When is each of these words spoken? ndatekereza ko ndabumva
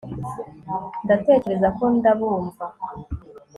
ndatekereza 1.03 1.67
ko 1.77 1.83
ndabumva 1.97 2.65